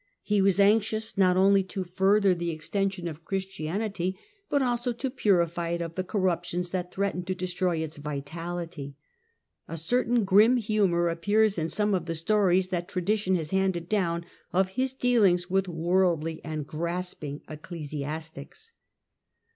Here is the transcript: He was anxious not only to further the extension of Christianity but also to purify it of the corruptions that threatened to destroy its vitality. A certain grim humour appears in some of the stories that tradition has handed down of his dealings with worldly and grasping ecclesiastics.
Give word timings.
He 0.23 0.41
was 0.41 0.59
anxious 0.59 1.15
not 1.15 1.37
only 1.37 1.61
to 1.65 1.83
further 1.83 2.33
the 2.33 2.49
extension 2.49 3.07
of 3.07 3.23
Christianity 3.23 4.17
but 4.49 4.63
also 4.63 4.93
to 4.93 5.11
purify 5.11 5.69
it 5.73 5.81
of 5.83 5.93
the 5.93 6.03
corruptions 6.03 6.71
that 6.71 6.91
threatened 6.91 7.27
to 7.27 7.35
destroy 7.35 7.77
its 7.77 7.97
vitality. 7.97 8.95
A 9.67 9.77
certain 9.77 10.23
grim 10.25 10.57
humour 10.57 11.07
appears 11.07 11.55
in 11.59 11.69
some 11.69 11.93
of 11.93 12.07
the 12.07 12.15
stories 12.15 12.69
that 12.69 12.87
tradition 12.87 13.35
has 13.35 13.51
handed 13.51 13.87
down 13.87 14.25
of 14.51 14.69
his 14.69 14.93
dealings 14.95 15.51
with 15.51 15.67
worldly 15.67 16.41
and 16.43 16.65
grasping 16.65 17.41
ecclesiastics. 17.47 18.71